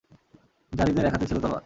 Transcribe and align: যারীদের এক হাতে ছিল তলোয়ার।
যারীদের 0.73 1.05
এক 1.05 1.13
হাতে 1.13 1.25
ছিল 1.27 1.37
তলোয়ার। 1.39 1.59